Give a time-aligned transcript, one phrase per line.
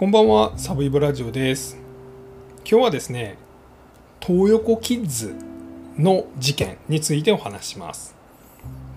[0.00, 1.76] こんばんは、サブイブラジオです。
[2.60, 3.36] 今日はですね、
[4.18, 5.34] 東横キッズ
[5.98, 8.16] の事件についてお話します。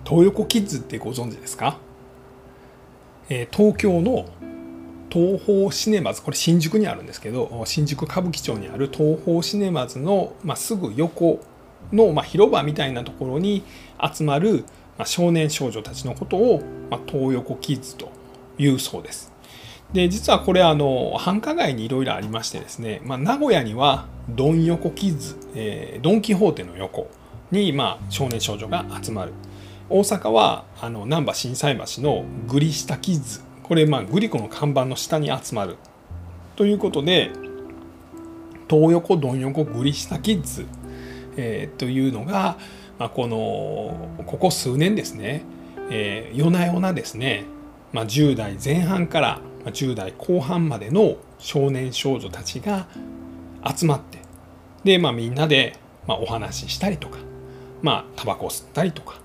[0.06, 1.76] 東横キッズってご存知ですか、
[3.28, 4.24] えー東京の
[5.10, 11.38] 東宝シネマズ、これ新宿にあるんですけど、新宿歌舞伎町にある東宝シネマズの、まあ、すぐ横
[11.92, 13.62] の、まあ、広場みたいなところに
[14.02, 14.64] 集まる、
[14.96, 18.10] まあ、少年少女たちのことを、まあ、東横キッズと
[18.56, 19.33] いうそうです。
[19.94, 27.08] で実はこれあの繁華街にいろいろありましてですね、まあ、名古屋にはドン横キッズ、えードン・キホーテの横
[27.52, 29.32] に、まあ、少年少女が集まる。
[29.88, 33.40] 大阪はあの難波心斎橋のグリ下キッズ。
[33.62, 35.76] これ、まあ、グリコの看板の下に集まる。
[36.56, 37.30] ということで
[38.68, 40.66] 東横ドン横グリ下キッズ、
[41.36, 42.58] えーというのが、
[42.98, 45.44] まあ、このここ数年ですね、
[45.88, 47.44] えー夜な夜なですね、
[47.92, 52.86] まあ、10代前半から10代後半までの少年少女たちが
[53.64, 54.18] 集まって
[54.84, 57.18] で、まあ、みんなで、まあ、お話ししたりとか、
[57.82, 59.18] まあ、タバコ吸ったりとか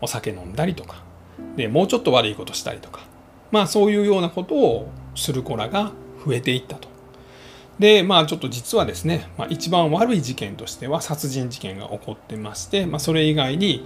[0.00, 1.02] お酒飲んだりとか
[1.56, 3.00] でもうちょっと悪いことしたりとか、
[3.50, 5.92] まあ、そういうようなことをする子らが
[6.24, 6.88] 増えていったと。
[7.78, 13.84] でまあちょっと実はですね、まあ、一番悪い事件としては殺人事件が起こってまして、まあ、それ以外に、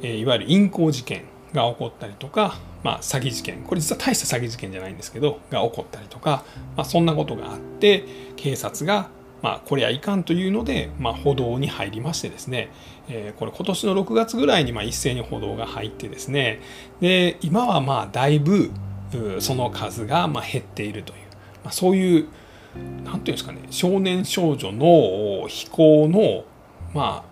[0.00, 6.44] えいわゆる淫行事件が起こったりとか、まあ、詐欺事件これ実は大した詐欺事件じゃないんですけどが起こったりとか、
[6.76, 8.04] まあ、そんなことがあって
[8.36, 9.08] 警察が
[9.42, 12.70] まあ、これはいかんというので、まあ、歩道に入りましてですね、
[13.08, 16.60] えーこれ今年の6月ぐらいにま一斉に歩道が入ってですね
[17.00, 18.70] で今はまあだいぶ
[19.40, 21.18] その数がま減っているという、
[21.64, 22.28] まあ、そういう
[23.04, 26.44] なんていうんですかね少年少女の飛行の
[26.94, 27.31] まあ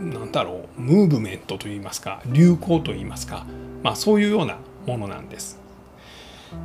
[0.00, 3.46] なんだろうムーブメントといいますか流行といいますか、
[3.82, 5.58] まあ、そういうようなものなんです。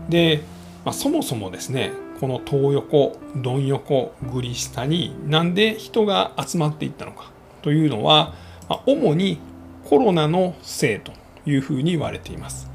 [0.10, 0.44] で、
[0.86, 7.32] まあ、そもそもですねこの東横ドン横グリ下になんで人が集まっていったのか
[7.62, 8.34] というのは、
[8.70, 9.40] まあ、主に
[9.86, 11.12] コロナのせいと
[11.46, 12.70] いうふうに言われています。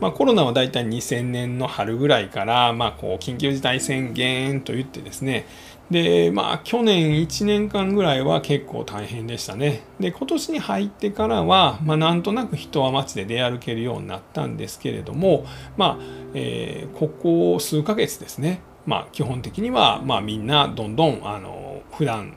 [0.00, 5.46] まあ、コロナはだいたい2000年の春ぐらいから、まあ、こう緊急事態宣言といってですね
[5.90, 9.82] でまあ去年1年間ぐらいは結構大変でしたね。
[10.00, 15.44] で今年に入ってからは、まあ、なんとなく人は街で出歩けるようになったんですけれども
[15.76, 18.60] まあ、えーここ数ヶ月ですね。
[18.86, 22.34] まあ基本的には、まあ、みんなどんどんあの普段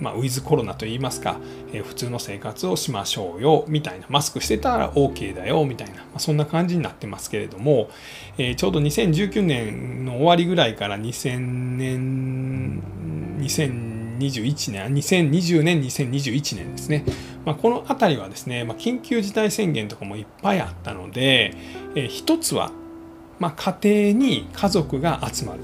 [0.00, 1.36] まあ、ウィズコロナといいますか、
[1.72, 4.06] えー普通の生活をしましょうよみたいな。
[4.08, 7.88] マスクしてたら OK だよみたいな、まあ、そんな感じになってますけれども、
[8.38, 11.38] えーちょうど2019年の終わりぐらいから2000
[11.76, 12.82] 年
[13.40, 17.04] 2021年2020年2021年ですね、
[17.44, 21.54] まあ、この辺りはですね、まあ、緊急事態宣言とかもいっぱいあったので、
[21.94, 22.70] えー一つは、
[23.38, 25.60] まあ、家庭に家族が集まる、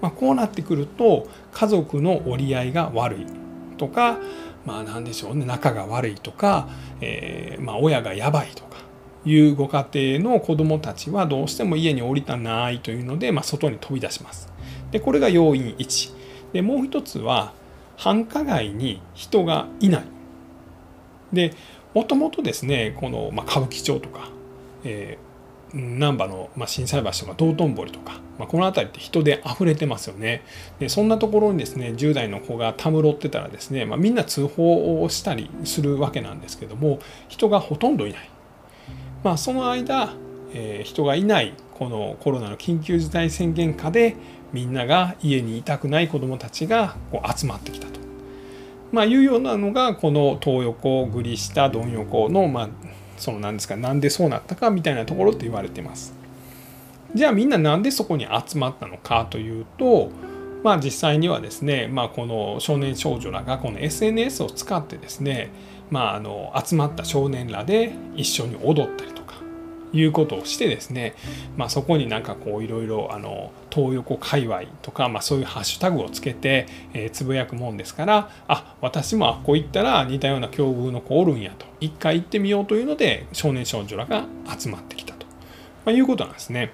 [0.00, 3.39] まあ、こうなってくると家族の折り合いが悪い。
[3.80, 4.18] とか
[4.66, 6.68] まあ何でしょうね仲が悪いとか、
[7.00, 8.76] えーまあ、親がやばいとか
[9.24, 9.86] いうご家
[10.18, 14.52] 庭の子どもたちはどうしても家に降りたないというので、まあ、外に飛び出します。
[14.90, 16.12] でこれが要因1
[16.52, 17.52] でもう一つは
[17.96, 20.04] 繁華街に人がいない。
[21.32, 21.54] で
[21.94, 24.28] もともとですねこの、まあ、歌舞伎町とか、
[24.84, 25.29] えー
[25.74, 30.42] 難波の、まあ、心斎橋とか道頓堀とか、まあ、この辺りって人で溢れてますよね
[30.78, 36.98] でそんなところにですね10代の子がたむろってたらですね、まあ、みんな通報をしたりするわけなんですけども
[37.28, 38.30] 人がほとんどいない、
[39.22, 40.14] まあ、その間、
[40.52, 44.16] えー人がいないこのコロナの緊急事態宣言下で
[44.52, 48.00] みんなが家にいたくない子どもたちがこう集まってきたと。
[48.92, 52.68] まあ、いうようなのがこの東横グリ下ドン横のまあ
[53.20, 56.14] その何ですかなんでそうなったかみたいなところって言われてます。
[57.14, 60.10] じゃあみんななんでそこに集まったのかというと
[60.62, 65.50] まあ実際にはですね、まあ、この少年少女らがこの SNS を使ってですね、
[65.90, 69.19] まあ、あの集まった少年らで一緒に踊ったりとか
[69.92, 71.14] いうことをしてですね、
[71.56, 81.66] まあ、そこになんかこういろいろあの東横界隈とか、まあ、そういうハッシュタグをつけて、えーつぶやくもんですからあ私もあっこ行ったら似たような境遇の子おるんやと。
[81.80, 84.26] 一回行ってみようというので少年少女らが
[84.58, 85.26] 集まってきたと、
[85.84, 86.72] まあ、いうことなんですね。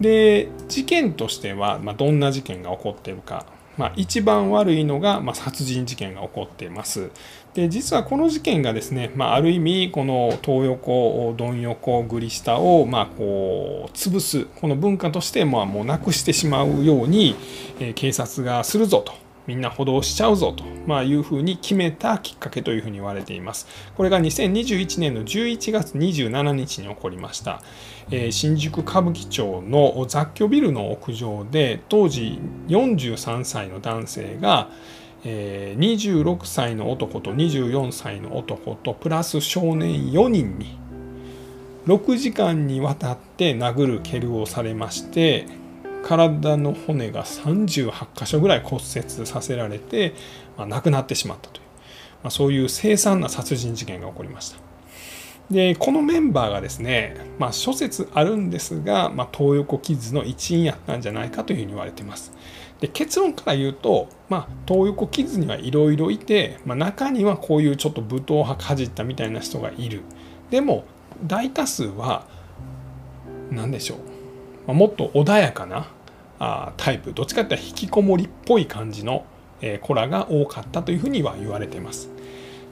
[0.00, 3.44] で事件としては、まあ、どんな事件が起こっているか、
[3.76, 7.10] まあ、一番悪いのが、まあ、殺人事件が起こっています。
[7.54, 17.36] で実はこの事件がですね、まあ、ある意味この東横ドン横グリ下をまあこう潰すこの文化としてまあもうなくしてしまうように、
[17.78, 23.66] えー警察がするぞとみんな補導しちゃうぞと、まあ、いうふうに決めたきっかけというふうに言われています。
[23.96, 27.62] これが2021年の11月27日に起こりました。
[28.10, 32.38] えー、新宿歌舞伎町の雑居ビルの屋上で当時
[32.68, 34.70] 43歳の男性が、
[35.24, 40.78] えー、26歳の男と24歳の男とプラス少年4人に
[41.86, 45.46] 6時間にわたって殴る蹴るをされまして
[46.04, 50.14] 体の骨が38箇所ぐらい骨折させられて、
[50.56, 51.62] まあ、亡くなってしまったという、
[52.22, 54.58] まあ、そういう凄惨な殺人事件が起こりました。
[55.50, 62.32] でこのメンバーがですね、まあ、諸説あるんですが、まあ、東横キッズの一員やったんじゃないかというふうに言われてます。
[62.80, 70.02] で結論から言うと、まあ、東横キッズにはいろいろいて、まあ、中にはこういうちょっと武闘派かじったみたいな人がいる。
[70.50, 70.84] でも
[71.22, 72.26] 大多数は
[73.50, 73.98] 何でしょう、
[74.66, 75.88] ま、もっと穏やかな
[76.38, 79.24] あタイプどっちかっていうと引きこもりっぽい感じの、
[79.60, 82.10] えー、子らが多かったというふうには言われています。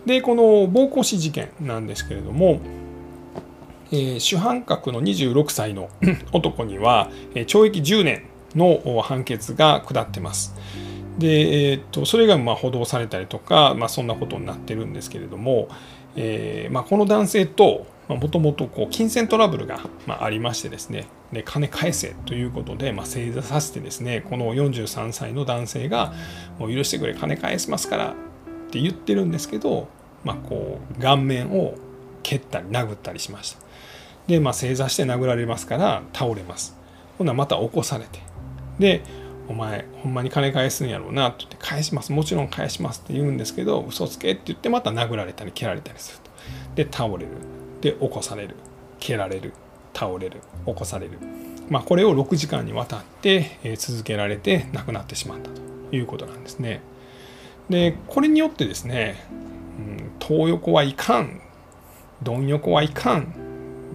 [0.04, 2.60] でこの暴行死事件なんですけれども、
[3.92, 5.90] えー、主犯格の26歳の
[6.32, 8.24] 男には、えー、懲役10年
[8.56, 10.54] の判決が下ってます。
[11.18, 15.68] で、えー、っとそれがまあ補導されたりとか、まあ、そんなことになってるんですけれども、
[16.16, 21.06] えーまあ、この男性ともともと金銭トラブルがありましてですね。
[21.32, 26.12] で金返せということで、まあ、正座させてですねこの43歳の男性が
[26.58, 28.14] もう許してくれ金返しますからっ
[28.70, 29.88] て言ってるんですけど、
[30.24, 31.74] まあ、こう顔面を
[32.22, 33.62] 蹴ったり殴ったりしました。
[34.26, 36.76] で、まあ、正座して殴られますから倒れます。
[37.18, 38.20] ほんなまた起こされて。
[38.78, 39.02] で
[39.48, 42.12] お前ほんまに金返すんやろうなって言って返します。
[42.12, 46.30] もちろん返しますって言うんですけど嘘つけって言ってまた殴られたり蹴られたりすると。
[46.74, 47.61] で倒れる。
[47.82, 48.56] で起こされる。
[48.98, 49.52] 蹴られる。
[49.92, 50.40] 倒れる。
[50.64, 51.18] 起こされる、
[51.68, 55.50] まあ、これを6時間にわたって続けられて亡くなってしまった。
[55.50, 56.80] ということなんですね。
[57.68, 59.24] でこれによってですね、
[59.78, 61.40] うん、東横はいかん。
[62.22, 63.34] 貪横はいかん。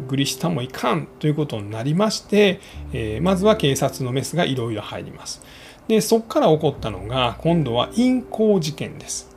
[0.07, 1.07] グリ下もいかん。
[1.19, 2.59] ということになりまして、
[2.93, 5.41] えー、まずは警察のメスがいろいろ入ります。
[5.87, 9.36] でそこから起こったのが今度は陰行事件です。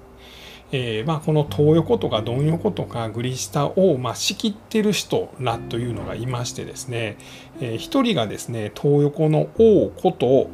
[0.73, 7.17] えー、まあ、この東横とか貪横とかグリ下を、まあ、仕切ってる人らというのがいましてですね、
[7.61, 10.49] えー、一人がですね東横の王こと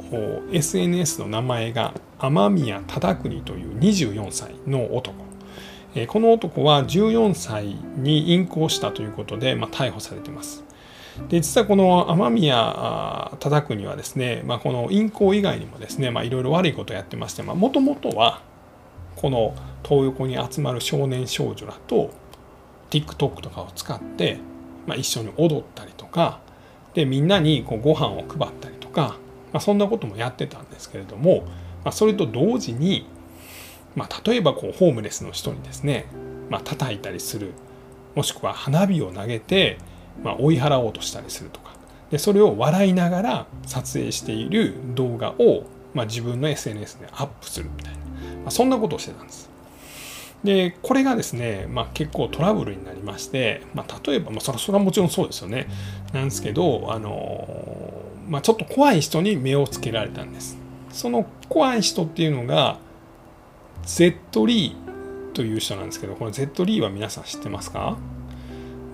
[0.51, 5.13] SNS の名前が雨宮忠国という24歳の男、
[5.93, 10.63] え、この男は14歳に淫行したということで、まあ、逮捕されています。
[11.29, 18.41] で実はこの雨宮忠国はですね、まあ、この淫行以外にもですねいろいろ悪いことをやってましてもともとは
[19.17, 19.53] この
[19.83, 22.11] 東横に集まる少年少女らと
[22.89, 24.39] TikTok とかを使って、
[24.85, 26.39] まあ、一緒に踊ったりとか
[26.93, 29.17] でみんなにこうご飯を配ったりとか、
[29.51, 31.43] まあ、そんなこともやってたんですけれども、
[31.83, 33.07] まあ、それと同時に、
[33.95, 36.05] まあ、例えばこうホームレスの人にですね、
[36.49, 37.51] まあ叩いたりする
[38.15, 39.77] もしくは花火を投げて、
[40.23, 41.75] まあ、追い払おうとしたりするとか
[42.09, 47.99] でそれを笑いながら撮影している動画を、まあ、自分の SNS でアップするみたいな、
[48.47, 49.49] まあ、そんなことをしてたんです。
[50.41, 55.67] でこれがですね、まあ、結構トラブルになりまして、まあ、例えば、まあ、それそれはもちろんそうですよね。
[56.13, 57.93] なんですけどあの、
[58.29, 60.57] まあ、ちょっと怖い人に目をつけられたんです。
[60.93, 62.77] その怖い人っていうのが
[63.83, 67.97] Z リーという人なんですけどこの Z リーは皆さん知ってますか？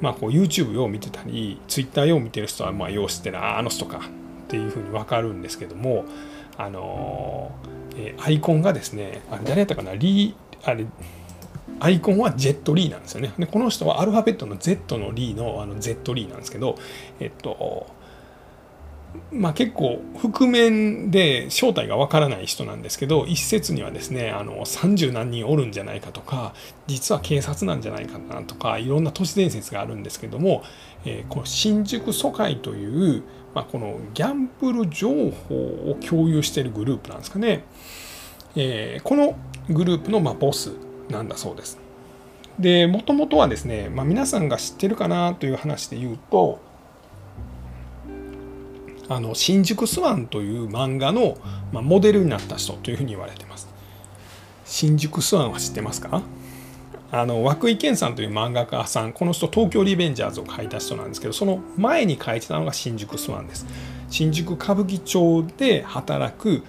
[0.02, 4.02] まあ、こう YouTube を見てたり Twitter を見てる人はまよう知ってるあの人かっ
[4.48, 6.06] ていうふうに分かるんですけども
[6.58, 7.52] あの
[7.98, 9.96] えアイコンがですねあれ誰やったかな？
[9.96, 10.86] リーあれ
[11.80, 13.34] アイコンはジェットリーなんですよね。
[13.38, 16.78] でこの人はアルファベットの Z のリーのあの Z リーなんですけど、
[17.20, 17.88] えっと、
[19.32, 26.54] まあ、結構覆面で正体がわからない人なんですけど一説にはですねあの30何人おるんじゃないかとか
[26.88, 30.64] 実は警察なんじゃないかなとかいろんな都市伝説があるんですけども、
[31.06, 33.24] えー、この新宿疎開という、
[33.56, 35.56] まあ、このギャンブル情報
[35.92, 37.64] を共有しているグループなんですかね、
[38.56, 39.36] えー、この
[39.70, 40.72] グループのまあボス
[41.10, 41.80] なんだそうです。
[42.60, 46.60] でもともとはですね、まあ、皆さんが知ってるかなという話で言うと
[49.10, 51.38] あの新宿スワンという漫画の、
[51.72, 53.68] まあ、モデルになった人というふうに言われてます。
[54.66, 56.22] 新宿スワンは知ってますか？
[57.12, 63.68] あの涌井健さんという漫画家さんこの人東京リベンジャーズを書いた人なんですけどその前に書いてたのが新宿スワンです。
[64.10, 66.64] 新宿歌舞伎町で働く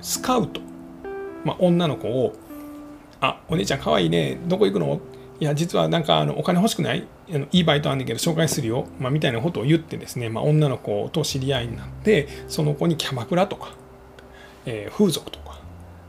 [0.00, 0.60] スカウト、
[1.44, 2.32] まあ、女の子を
[3.20, 4.38] あお姉ちゃんかわいいね。
[4.46, 5.00] どこ行くの？
[5.40, 7.06] いや実はなんかあのお金欲しくない？
[7.28, 13.74] あのいいバイトあんねんけど紹介するよ、まあ、みたいなことを言ってですね、まあ、女の子と知り合いになってその子にキャバクラとか、
[14.64, 15.46] えー、風俗とか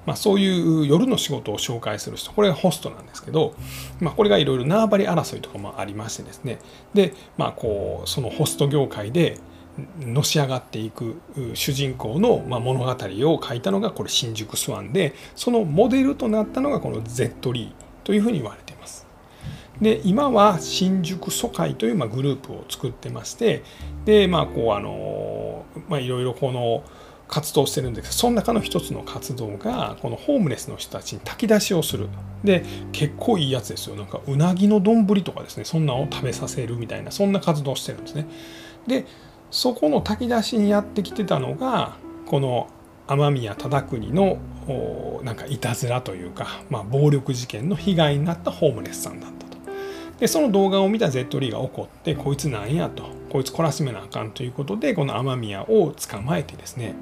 [0.08, 2.32] まあ、そういう夜の仕事を紹介する人。
[2.32, 3.54] これがホストなんですけど、
[4.00, 6.60] まあ、これがいろいろ縄張り争いとかもありましてですね。
[6.94, 9.38] で、まあ、こうそのホスト業界で
[10.00, 11.20] のし上がっていく
[11.56, 18.67] 主人公の物語を書いたのがこれ新宿スワンでそのモデルとなったのがこの Z リーというふうに言われて。
[19.81, 23.63] で今は新宿疎開というまあグループを作ってまして
[24.05, 26.84] でまあこうあのまあいろいろこの
[27.27, 32.07] 活動してるんですその中の一つの活動がこのホームレスの人たちに炊き出しをする。
[32.43, 33.96] で結構いいやつですよ。
[33.96, 38.27] なんかうなぎの丼とかですねそんなのを食べさせるみたいなそんな活動をしてるんですね。
[38.88, 39.05] で
[39.51, 42.67] そこの炊き出しにやってきてたのがこの
[43.07, 44.38] 雨宮忠国の
[45.24, 49.38] なんかいたずらというか、まあ、暴力事件の被害になったホームレスさんだった。
[49.38, 49.47] と。
[50.20, 53.18] でその動画を見た Z リーが怒ってこいつなんやと。
[53.30, 56.96] こいつ懲らしめなあかんということでこの雨宮を捕まえてですね。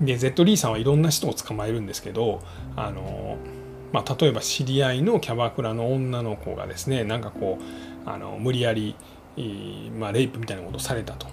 [0.00, 2.40] で Z リーさんはいろんな人を捕まえるんですけど
[2.76, 3.36] あの、
[3.92, 7.58] まあ、例えば知り合いのキャバクラの女の子がですねなんかこ
[8.06, 8.94] うあの無理やり、
[9.98, 11.26] まあ、レイプみたいなことをされたと。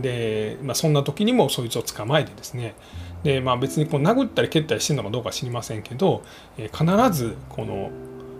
[0.00, 2.74] で、まあ、そんな時にもそいつを捕まえてですね。
[3.22, 6.22] で、まあ、別にこう殴ったり蹴ったりしてるのかどうか知りませんけど、
[6.56, 7.90] 必ずこの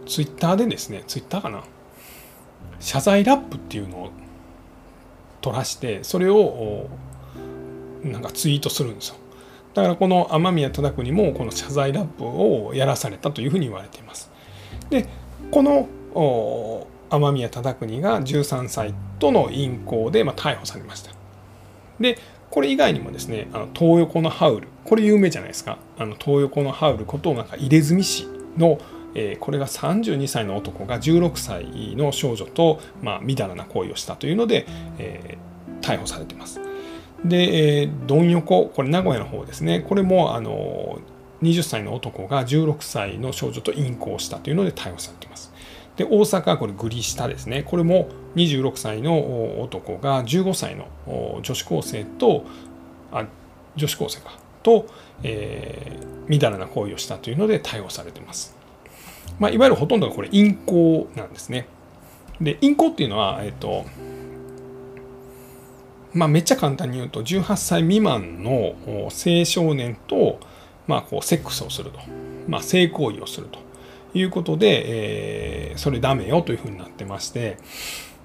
[0.06, 1.62] ツイッターでですねツイッターかな
[2.80, 4.10] 謝罪ラップっていうのを
[5.40, 6.88] 取らしてそれを
[8.02, 9.16] なんかツイートするんですよ。
[9.74, 14.30] だからこの雨宮忠国もこの謝罪ラップをやらされたというふうに言われています。
[14.90, 15.08] で
[15.50, 21.12] この雨宮忠国が13歳との淫行でま逮捕されました。
[22.00, 22.18] で
[22.50, 24.68] これ以外にもですねあの東横のハウル。
[24.84, 25.78] これ有名じゃないですか。
[25.98, 28.78] あの東横のハウルことなんか入れ墨市の、
[29.40, 34.66] これが32歳の男が16歳の少女と、まあ、みだらな行為をしたというので、
[35.80, 36.60] 逮捕されています。
[37.24, 40.98] で、えー、ドン横これ名古屋の方ですねこれもあの
[41.42, 45.52] 20歳の男が16歳の少女と淫行したというので逮捕されています。
[45.96, 50.88] で大阪はこれグリ下ですねこれも26歳の男が15歳の
[51.42, 52.44] 女子高生と
[53.12, 53.26] あ
[53.76, 54.86] 女子高生かと、
[55.22, 58.63] えー、みだらな行為をしたというので逮捕されています。
[59.38, 61.66] まあ、いわゆるほとんどがこれ陰行なんですね。
[62.40, 63.84] で陰行っていうのは、えっ、と
[66.14, 70.38] まあ、めっちゃ簡単に言うと18歳未満の青少年と、
[70.86, 71.98] まあ、こうセックスをすると、
[72.46, 73.58] まあ、性行為をすると
[74.16, 77.58] いうことで、えー、それダメよというふうになってまして、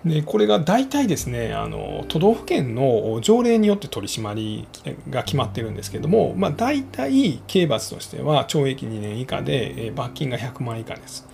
[0.05, 4.67] でこれが大体ですねあの都道府県の条例によって取り締まり
[5.09, 11.27] が決まってるんですけども、まあ、大体刑罰としては懲役2年以下で、え罰金が100万以下です。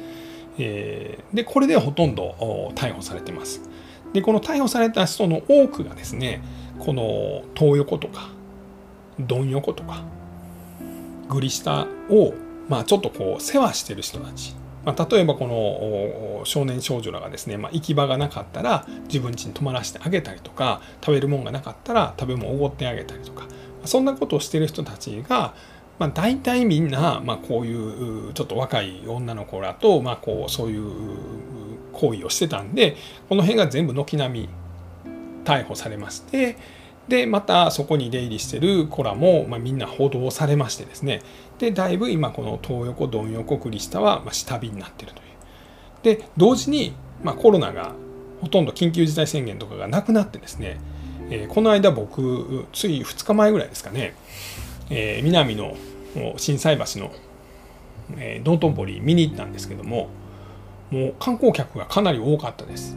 [0.58, 3.62] え、でこれでほとんど逮捕されてます。
[4.14, 6.42] でこの逮捕された人の多くがですね
[6.80, 8.30] この東横とか
[9.20, 10.04] ドン横とか
[11.30, 12.34] グリ下を
[12.70, 23.48] まあ、ちょっとこう世話してる人たち、まあ、例えばこの少年少女らがですね、まあ、行き場がなかったら自分家に泊まらせてあげたりとか食べるもんがなかったら食べ物をおごってあげたりとか
[23.84, 25.56] そんなことをしてる人たちが、
[25.98, 30.92] まあ、大体みんな、まあ、こういうちょっと若い女の子らと、まあ、こうそういう
[31.94, 32.96] 行為をしてたんで
[33.28, 34.50] この辺が全部軒並み
[35.46, 36.58] 逮捕されまして
[37.08, 41.22] でまたそこに出入りしてる子らも、まあ、みんな報道されましてですね
[41.60, 45.24] でだいぶ今この東横貪横クリスタは、ま、下火になってるとい
[46.14, 46.94] うで同時に、
[47.24, 47.94] ま、コロナが
[48.42, 50.80] ほとんど緊急事態宣言とかがなくなってですね、
[51.30, 54.14] えー、この間僕つい2日前ぐらいですかね、
[54.90, 55.76] えー、南の
[56.38, 57.12] 心斎橋の、
[58.18, 60.10] え、道頓堀見に行ったんですけども
[60.92, 62.96] もう観光客がかなり多かったです。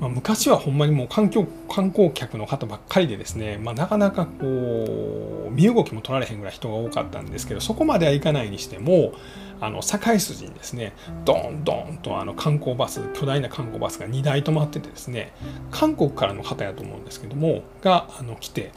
[0.00, 9.12] まあ、昔はほんまにもう環境観光客の方ばっかりでですね、まあ、なかなかこう身動きも取られへんぐらい人が多かったんですけどそこまではいかないにしても
[9.60, 10.94] あの境筋にですね
[11.26, 15.32] ドンドンとあの観光バス巨大な観光バスが2台止まっててですね
[15.70, 18.72] 韓国からの方やと思うんですけどもがあの来て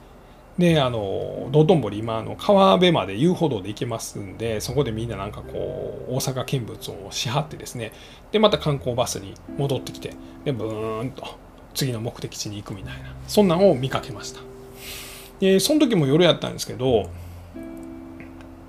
[0.58, 7.92] であの道頓堀今あの川辺まで遊歩道で行けますんでそこでみんななんかこう大阪見物をしはってですね。
[8.32, 10.14] でまた観光バスに戻ってきて
[10.46, 11.38] でブーンと
[11.74, 14.42] 次の目的地に行くみたいなそんなんを見かけました。
[15.40, 17.10] でその時も夜やったんですけど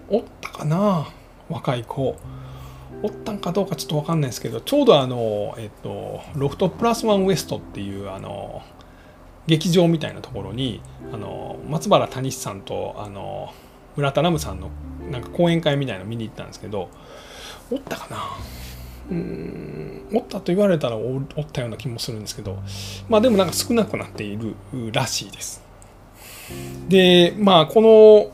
[0.09, 1.09] おったかな
[1.49, 2.17] 若い子。
[3.03, 8.63] おったんかどうかちょっと分かんないですけどちょうどあのえっとロフトプラスワンウエストっていうあの
[9.47, 10.81] 劇場みたいなところに
[11.13, 13.53] あの松原谷さんとあの
[13.97, 14.71] 村田ラムさんの
[15.11, 16.89] なんか講演会みたいなの見に行ったんですけど
[17.71, 18.19] おったかな？
[19.11, 21.23] うんおったと言われたらおっ
[21.53, 22.59] たような気もするんですけど
[23.09, 24.55] まあでもなんか少なくなっている
[24.93, 25.63] らしいです。
[26.89, 28.33] でまあこの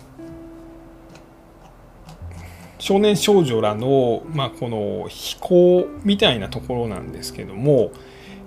[2.78, 7.92] 少年少女らの、まあ、この飛行みたいなところなんですけども、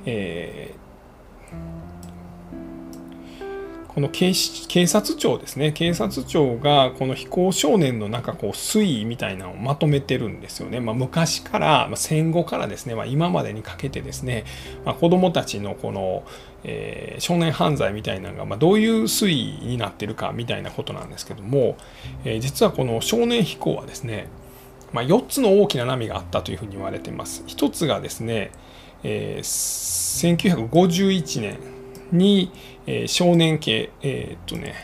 [0.06, 1.56] えー、
[3.94, 5.72] この警視警察庁ですね。
[5.72, 14.46] 警察庁がこの非行少年のなんかこう推移みたいなのをまとめてるんですよね、まあ、昔から、まあ、戦後からですね、まあ、今までにかけてですね、
[14.84, 16.24] まあ、子どもたちのこの、
[16.64, 21.78] えー、少年犯罪みたいなのが、まあ、どういう推移になってるかみたいなことなんですけども、
[22.26, 24.28] えー、実はこの少年飛行はですね、
[24.92, 27.44] まあ、4つの大きな波があったというふうに言われています。
[27.46, 28.52] 1つがですね、
[29.04, 31.73] えー、1951年
[32.14, 32.52] に、
[32.86, 34.76] えー、少年系、えー、っとね、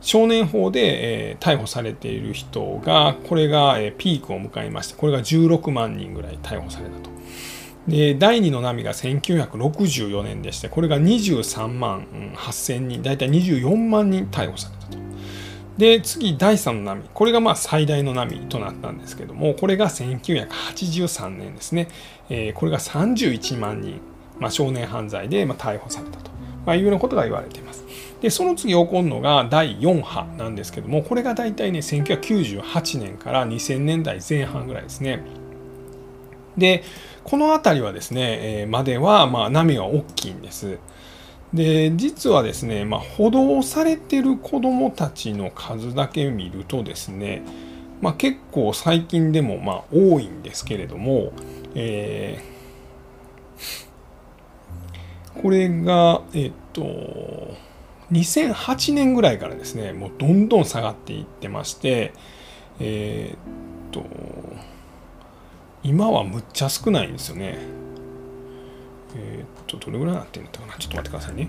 [0.00, 7.10] 少年法で、えー、逮捕されている人が、これが、えー、ピークを迎えまして、これが16万人ぐらい逮捕されたと。
[7.88, 14.98] で第2の波が1964年でしてこれが23万8000人大体24万人逮捕されたと。
[15.78, 21.88] で次第3の波これがまあ最大の波となったんですけどもこれが1983年ですね、
[22.28, 24.00] えー、これが31万人、
[24.40, 26.30] まあ、少年犯罪でま逮捕されたと、
[26.66, 27.84] ま、いうようなことが言われています。
[28.20, 35.24] でその次起こるのが第4波なんですけどもこれが大体ね1998年から2000年代前半ぐらいですね。
[36.56, 36.82] で
[37.24, 40.78] この辺りはですね、えー、まではまあ波が大きいんです。
[41.52, 47.42] で実はですね、まあ、補導されてる子どもたちの数だけ見るとですね、
[48.00, 51.32] まあ、結構最近でもまあ多いんですけれども、
[51.74, 53.89] えー、
[55.34, 56.82] これがえっと
[58.12, 62.12] 2008年ぐらいからですねもうどんどん下がっていってまして
[62.80, 64.04] え、っと
[65.82, 67.58] 今はむっちゃ少ないんですよね
[69.16, 70.74] え、っと、どれぐらいなってんだったかな？
[70.74, 71.48] ちょっと待ってくださいね。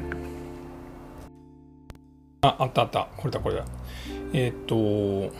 [2.42, 3.08] あ、あったあった。
[3.18, 3.66] これだ、これだ。
[4.34, 5.32] え、っと、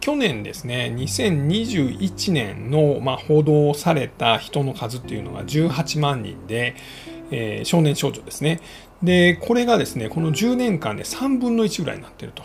[0.00, 6.74] 去年ですね、2021年の、まあ、報道された人の数っていうのが18万人で、
[7.30, 8.60] えー、少年少女ですね。
[9.02, 12.42] で、これがですね、この10年間で3分の1ぐらいになっていると。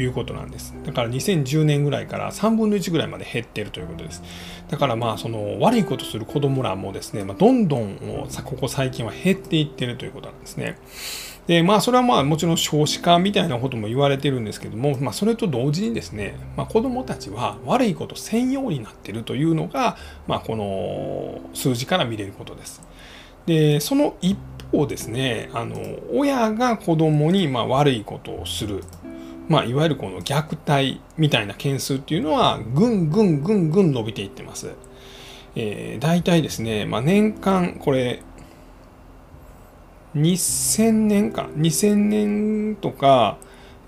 [0.00, 0.74] いうことなんです。
[0.84, 4.22] だから2010年ぐらいから3分の1ぐらいまで減っているということです。
[4.68, 7.96] だからまあその悪いことする子供らもですね、まあ、どんどん
[8.44, 10.78] ここ最近は減っていっているということなんですね。
[11.46, 22.82] でまあそれはまあもちろん少子化みたいなことも言われてるんですけども、まあ、それと同時にですね、まあ、子どもたちは悪いこと専用になっているというのが、まあ、この数字から見れることです。
[23.46, 24.36] でその一
[24.72, 25.76] 方ですねあの
[26.12, 28.82] 親が子供にまあ悪いことをする
[29.48, 34.72] まあ、いわゆるこの虐待みたいな件数っていうのはぐんぐんぐんぐん伸びていってます。
[35.54, 38.22] えー、大体ですね、まあ、年間これ
[40.14, 43.38] 2000年か2000年とか、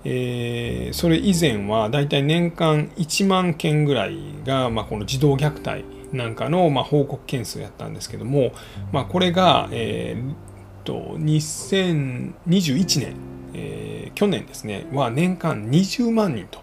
[0.03, 8.51] えー、それ以前は大体年間1万件ぐらいが、まあ、この児童虐待なんかの、まあ、報告件数やったんですけども、
[8.91, 16.59] まあ、これが、えー、と2021年えー、去年ですねは年間20万人と、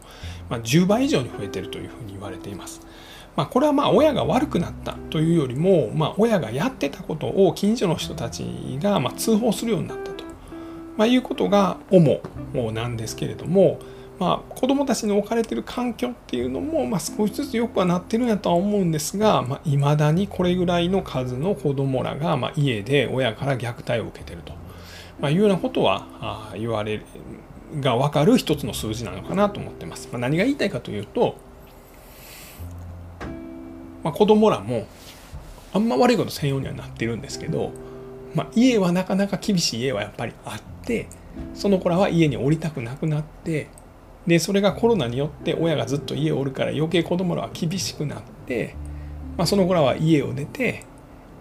[0.48, 2.80] まあ、10倍以上に増えているというふうに言われています。
[3.34, 10.24] まあ、これはまあ親が悪くなったというよりも、まあ、親がやってたことを近所の人たちがま通報するようになったと、
[10.96, 12.22] まあ、いうことが主
[12.72, 13.78] なんですけれども、
[14.18, 24.54] まあ、子どもたちに置かれている環境っていうのも、まあ、少しずつよくはなってるんやとは思うんですがいまあ、未だにこれぐらいの数の子どもらがまあ家で親から虐待を受けてると。
[25.20, 27.06] まあ、いうようなことはあ言われる
[27.80, 30.08] が分かる一つの数字なのかなと思ってます。
[30.12, 31.36] まあ、何が言いたいかというと、
[34.02, 34.86] まあ、子供らも
[35.72, 37.72] あんま悪いこと専用にはなってるんですけど、
[38.34, 41.08] まあ、家はなかなか厳しい家はやっぱりあって
[41.54, 43.68] その子らは家に降りたくなくなって
[44.26, 48.74] でそれがコロナによって親がずっと家をおるから余計子供らは厳しくなって、
[49.36, 50.84] まあ、その子らは家を出て、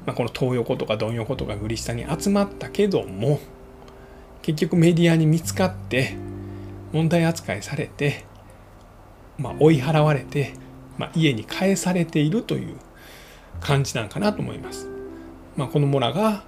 [0.05, 3.39] まあ、この東横とかドン横とかグリ下に集まったけども
[4.43, 6.15] 結局メディアに見つかって
[6.91, 8.25] 問題扱いされて、
[9.37, 10.53] まあ、追い払われて、
[10.97, 12.77] まあ、家に帰されているという
[13.59, 14.87] 感じなんかなと思います。
[15.55, 16.43] まあ、子供らが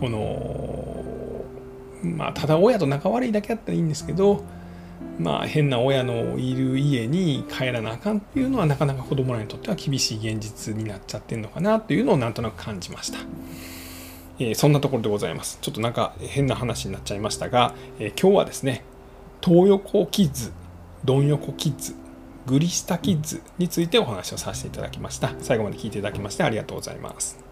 [0.00, 1.44] この
[2.02, 4.44] まあただ親と仲悪いだけだったらいいんですけど
[5.18, 13.18] まあ変な親のいる家に帰らなあかんっていうのはなかなか子供らにとっては厳しい現実になっちゃってんのかなというのをなんとなく感じました。
[14.38, 15.58] えー、そんなところでございます。
[15.60, 18.84] ちょっとなんか変な話になっちゃいましたが、えー、今日はですね、
[19.40, 20.52] 東横キッズ、
[21.04, 21.94] ドン横キッズ、
[22.46, 25.32] グリスタキッズについてお話をさせていただきました。
[25.40, 27.43] 最後まで聞いていただきましてありがとうございます。